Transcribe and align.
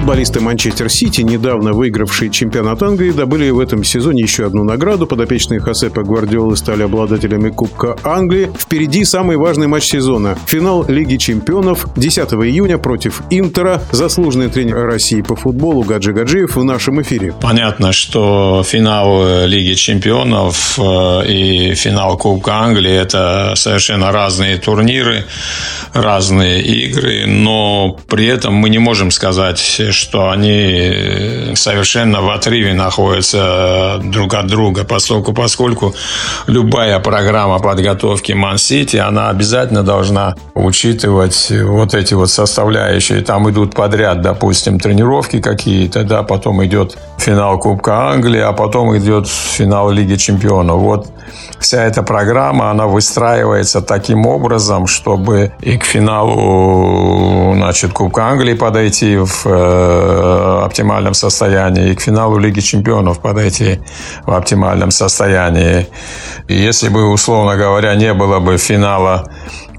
Футболисты 0.00 0.40
Манчестер 0.40 0.88
Сити, 0.88 1.20
недавно 1.20 1.74
выигравшие 1.74 2.30
чемпионат 2.30 2.82
Англии, 2.82 3.10
добыли 3.10 3.50
в 3.50 3.60
этом 3.60 3.84
сезоне 3.84 4.22
еще 4.22 4.46
одну 4.46 4.64
награду. 4.64 5.06
Подопечные 5.06 5.60
Хосепа 5.60 6.02
Гвардиолы 6.02 6.56
стали 6.56 6.82
обладателями 6.84 7.50
Кубка 7.50 7.98
Англии. 8.02 8.50
Впереди 8.58 9.04
самый 9.04 9.36
важный 9.36 9.66
матч 9.66 9.84
сезона. 9.84 10.38
Финал 10.46 10.86
Лиги 10.88 11.18
чемпионов 11.18 11.86
10 11.96 12.18
июня 12.32 12.78
против 12.78 13.20
Интера. 13.28 13.82
Заслуженный 13.92 14.48
тренер 14.48 14.86
России 14.86 15.20
по 15.20 15.36
футболу 15.36 15.82
Гаджи 15.82 16.14
Гаджиев 16.14 16.56
в 16.56 16.64
нашем 16.64 17.02
эфире. 17.02 17.34
Понятно, 17.38 17.92
что 17.92 18.64
финал 18.66 19.46
Лиги 19.46 19.74
чемпионов 19.74 20.78
э, 20.78 21.26
и 21.28 21.74
финал 21.74 22.16
Кубка 22.16 22.54
Англии– 22.54 22.94
это 22.94 23.52
совершенно 23.54 24.12
разные 24.12 24.56
турниры, 24.56 25.26
разные 25.92 26.62
игры, 26.62 27.26
но 27.26 27.98
при 28.08 28.24
этом 28.24 28.54
мы 28.54 28.70
не 28.70 28.78
можем 28.78 29.10
сказать 29.10 29.58
что 29.94 30.30
они 30.30 31.52
совершенно 31.54 32.20
в 32.20 32.30
отрыве 32.30 32.74
находятся 32.74 34.00
друг 34.02 34.34
от 34.34 34.46
друга, 34.46 34.84
поскольку, 34.84 35.32
поскольку 35.32 35.94
любая 36.46 36.98
программа 37.00 37.58
подготовки 37.58 38.32
Ман-Сити, 38.32 38.96
она 38.96 39.28
обязательно 39.30 39.82
должна 39.82 40.34
учитывать 40.54 41.50
вот 41.50 41.94
эти 41.94 42.14
вот 42.14 42.30
составляющие. 42.30 43.20
Там 43.22 43.48
идут 43.50 43.74
подряд, 43.74 44.22
допустим, 44.22 44.78
тренировки 44.78 45.40
какие-то, 45.40 46.04
да, 46.04 46.22
потом 46.22 46.64
идет 46.64 46.96
финал 47.18 47.58
Кубка 47.58 48.10
Англии, 48.10 48.40
а 48.40 48.52
потом 48.52 48.96
идет 48.96 49.28
финал 49.28 49.90
Лиги 49.90 50.16
Чемпионов. 50.16 50.80
Вот 50.80 51.08
вся 51.58 51.84
эта 51.84 52.02
программа, 52.02 52.70
она 52.70 52.86
выстраивается 52.86 53.80
таким 53.80 54.26
образом, 54.26 54.86
чтобы 54.86 55.52
и 55.60 55.76
к 55.78 55.84
финалу 55.84 57.54
значит, 57.54 57.92
Кубка 57.92 58.28
Англии 58.28 58.54
подойти 58.54 59.16
в 59.16 59.46
э, 59.80 60.64
оптимальном 60.64 61.14
состоянии, 61.14 61.90
и 61.90 61.94
к 61.94 62.00
финалу 62.00 62.38
Лиги 62.38 62.60
Чемпионов 62.60 63.20
подойти 63.20 63.80
в 64.26 64.32
оптимальном 64.32 64.90
состоянии. 64.90 65.86
И 66.48 66.54
если 66.54 66.88
бы, 66.88 67.10
условно 67.10 67.56
говоря, 67.56 67.94
не 67.94 68.14
было 68.14 68.40
бы 68.40 68.58
финала 68.58 69.30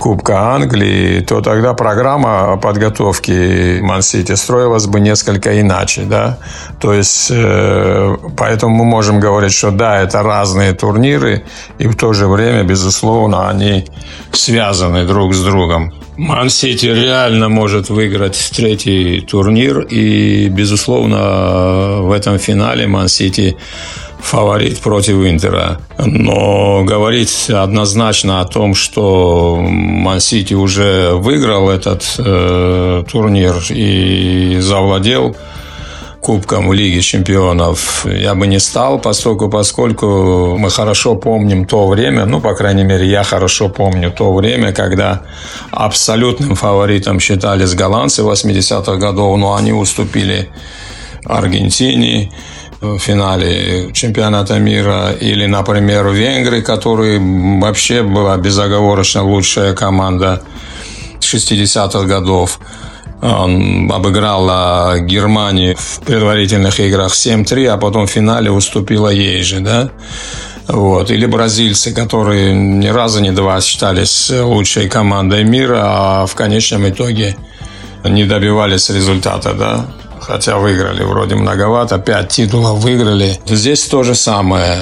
Кубка 0.00 0.54
Англии, 0.54 1.20
то 1.20 1.42
тогда 1.42 1.74
программа 1.74 2.56
подготовки 2.56 3.80
Ман-Сити 3.82 4.34
строилась 4.34 4.86
бы 4.86 4.98
несколько 4.98 5.60
иначе, 5.60 6.02
да. 6.02 6.38
То 6.80 6.94
есть, 6.94 7.30
э, 7.30 8.16
поэтому 8.36 8.76
мы 8.76 8.84
можем 8.84 9.20
говорить, 9.20 9.52
что 9.52 9.70
да, 9.70 10.00
это 10.00 10.22
разные 10.22 10.72
турниры, 10.72 11.44
и 11.78 11.86
в 11.86 11.96
то 11.96 12.14
же 12.14 12.28
время, 12.28 12.62
безусловно, 12.62 13.50
они 13.50 13.84
связаны 14.32 15.04
друг 15.04 15.34
с 15.34 15.44
другом. 15.44 15.92
Ман-Сити 16.20 16.84
реально 16.84 17.48
может 17.48 17.88
выиграть 17.88 18.50
третий 18.54 19.22
турнир, 19.22 19.80
и, 19.80 20.48
безусловно, 20.48 22.02
в 22.02 22.12
этом 22.12 22.38
финале 22.38 22.86
Ман-Сити 22.86 23.56
фаворит 24.20 24.78
против 24.80 25.14
Интера. 25.26 25.80
Но 25.96 26.84
говорить 26.84 27.48
однозначно 27.48 28.42
о 28.42 28.44
том, 28.44 28.74
что 28.74 29.56
Ман-Сити 29.62 30.52
уже 30.52 31.12
выиграл 31.14 31.70
этот 31.70 32.04
э, 32.18 33.02
турнир 33.10 33.54
и 33.70 34.58
завладел 34.60 35.34
Кубком 36.20 36.72
Лиги 36.72 37.00
Чемпионов 37.00 38.04
я 38.06 38.34
бы 38.34 38.46
не 38.46 38.60
стал, 38.60 38.98
поскольку, 38.98 39.48
поскольку 39.48 40.56
мы 40.58 40.70
хорошо 40.70 41.14
помним 41.14 41.64
то 41.64 41.86
время, 41.88 42.26
ну, 42.26 42.40
по 42.40 42.54
крайней 42.54 42.84
мере, 42.84 43.06
я 43.08 43.24
хорошо 43.24 43.68
помню 43.68 44.12
то 44.12 44.32
время, 44.34 44.72
когда 44.72 45.22
абсолютным 45.70 46.56
фаворитом 46.56 47.20
считались 47.20 47.74
голландцы 47.74 48.22
80-х 48.22 48.96
годов, 48.96 49.38
но 49.38 49.54
они 49.54 49.72
уступили 49.72 50.50
Аргентине, 51.24 52.30
в 52.80 52.98
финале 52.98 53.92
чемпионата 53.92 54.58
мира, 54.58 55.12
или, 55.12 55.46
например, 55.46 56.08
Венгрии, 56.08 56.62
которые 56.62 57.20
вообще 57.60 58.02
была 58.02 58.36
безоговорочно 58.38 59.22
лучшая 59.22 59.74
команда 59.74 60.42
60-х 61.20 62.04
годов. 62.04 62.58
Он 63.22 63.90
обыграл 63.92 64.98
Германию 65.00 65.76
в 65.76 66.00
предварительных 66.00 66.80
играх 66.80 67.12
7-3, 67.12 67.66
а 67.66 67.76
потом 67.76 68.06
в 68.06 68.10
финале 68.10 68.50
уступила 68.50 69.08
ей 69.08 69.42
же, 69.42 69.60
да? 69.60 69.90
Вот. 70.68 71.10
Или 71.10 71.26
бразильцы, 71.26 71.92
которые 71.92 72.54
ни 72.54 72.88
разу 72.88 73.20
не 73.20 73.32
два 73.32 73.60
считались 73.60 74.30
лучшей 74.30 74.88
командой 74.88 75.44
мира, 75.44 75.80
а 75.82 76.26
в 76.26 76.34
конечном 76.34 76.88
итоге 76.88 77.36
не 78.04 78.24
добивались 78.24 78.88
результата, 78.90 79.52
да? 79.52 79.86
хотя 80.20 80.58
выиграли 80.58 81.02
вроде 81.02 81.34
многовато, 81.34 81.98
пять 81.98 82.28
титулов 82.28 82.78
выиграли. 82.78 83.40
Здесь 83.46 83.86
то 83.86 84.02
же 84.02 84.14
самое. 84.14 84.76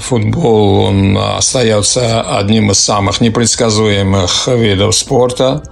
Футбол, 0.00 0.80
он 0.80 1.16
остается 1.16 2.22
одним 2.22 2.70
из 2.70 2.78
самых 2.78 3.20
непредсказуемых 3.20 4.48
видов 4.48 4.94
спорта 4.94 5.62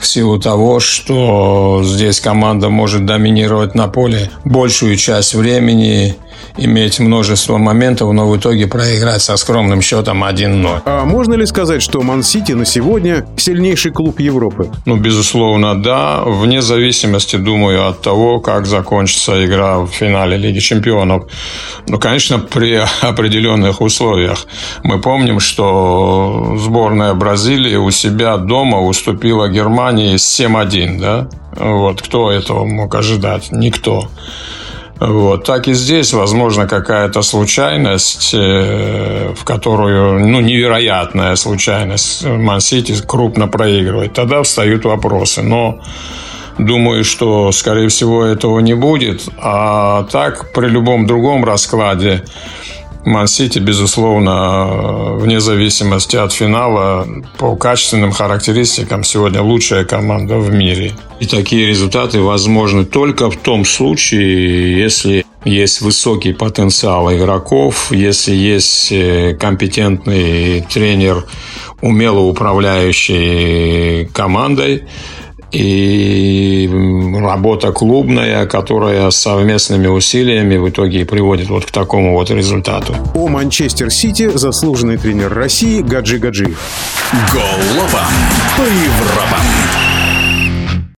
в 0.00 0.06
силу 0.06 0.38
того, 0.38 0.80
что 0.80 1.82
здесь 1.84 2.20
команда 2.20 2.68
может 2.68 3.06
доминировать 3.06 3.74
на 3.74 3.88
поле 3.88 4.30
большую 4.44 4.96
часть 4.96 5.34
времени, 5.34 6.16
иметь 6.58 7.00
множество 7.00 7.58
моментов, 7.58 8.12
но 8.12 8.28
в 8.28 8.36
итоге 8.36 8.66
проиграть 8.66 9.22
со 9.22 9.36
скромным 9.36 9.82
счетом 9.82 10.24
1-0. 10.24 10.82
А 10.84 11.04
можно 11.04 11.34
ли 11.34 11.46
сказать, 11.46 11.82
что 11.82 12.02
Ман-Сити 12.02 12.52
на 12.52 12.64
сегодня 12.64 13.26
сильнейший 13.36 13.92
клуб 13.92 14.20
Европы? 14.20 14.70
Ну, 14.86 14.96
безусловно, 14.96 15.80
да. 15.80 16.22
Вне 16.24 16.62
зависимости, 16.62 17.36
думаю, 17.36 17.88
от 17.88 18.02
того, 18.02 18.40
как 18.40 18.66
закончится 18.66 19.44
игра 19.44 19.80
в 19.80 19.88
финале 19.88 20.36
Лиги 20.36 20.58
Чемпионов. 20.58 21.24
Ну, 21.88 21.98
конечно, 21.98 22.38
при 22.38 22.80
определенных 23.66 23.80
условиях. 23.80 24.46
Мы 24.82 25.00
помним, 25.00 25.40
что 25.40 26.56
сборная 26.58 27.14
Бразилии 27.14 27.76
у 27.76 27.90
себя 27.90 28.36
дома 28.36 28.80
уступила 28.80 29.48
Германии 29.48 30.16
7-1, 30.16 31.00
да? 31.00 31.28
Вот 31.56 32.02
кто 32.02 32.30
этого 32.30 32.64
мог 32.64 32.94
ожидать? 32.94 33.52
Никто. 33.52 34.08
Вот. 35.00 35.44
Так 35.44 35.68
и 35.68 35.74
здесь, 35.74 36.14
возможно, 36.14 36.66
какая-то 36.66 37.22
случайность, 37.22 38.34
э, 38.34 39.34
в 39.36 39.44
которую, 39.44 40.26
ну, 40.26 40.40
невероятная 40.40 41.36
случайность, 41.36 42.24
Ман-Сити 42.24 42.94
крупно 43.06 43.46
проигрывает. 43.48 44.14
Тогда 44.14 44.42
встают 44.42 44.84
вопросы. 44.84 45.42
Но 45.42 45.80
думаю, 46.58 47.04
что, 47.04 47.52
скорее 47.52 47.88
всего, 47.88 48.24
этого 48.24 48.60
не 48.60 48.74
будет. 48.74 49.28
А 49.38 50.04
так, 50.04 50.52
при 50.54 50.68
любом 50.68 51.06
другом 51.06 51.44
раскладе, 51.44 52.22
Ман-Сити, 53.06 53.60
безусловно, 53.60 55.14
вне 55.14 55.40
зависимости 55.40 56.16
от 56.16 56.32
финала, 56.32 57.06
по 57.38 57.54
качественным 57.54 58.10
характеристикам 58.10 59.04
сегодня 59.04 59.42
лучшая 59.42 59.84
команда 59.84 60.38
в 60.38 60.52
мире. 60.52 60.92
И 61.20 61.26
такие 61.26 61.68
результаты 61.68 62.20
возможны 62.20 62.84
только 62.84 63.30
в 63.30 63.36
том 63.36 63.64
случае, 63.64 64.76
если 64.76 65.24
есть 65.44 65.82
высокий 65.82 66.32
потенциал 66.32 67.14
игроков, 67.14 67.92
если 67.92 68.34
есть 68.34 68.90
э, 68.90 69.36
компетентный 69.38 70.66
тренер, 70.68 71.24
умело 71.80 72.22
управляющий 72.22 74.06
командой, 74.12 74.82
и 75.52 76.68
работа 77.22 77.72
клубная, 77.72 78.46
которая 78.46 79.10
совместными 79.10 79.86
усилиями 79.86 80.56
в 80.56 80.68
итоге 80.68 81.04
приводит 81.04 81.48
вот 81.48 81.64
к 81.64 81.70
такому 81.70 82.12
вот 82.12 82.30
результату. 82.30 82.94
О 83.14 83.28
Манчестер 83.28 83.90
Сити 83.90 84.30
заслуженный 84.34 84.96
тренер 84.96 85.32
России 85.32 85.82
Гаджи 85.82 86.18
Гаджи. 86.18 86.54
Голова 87.32 88.08
по 88.56 88.62
Европам. 88.62 89.85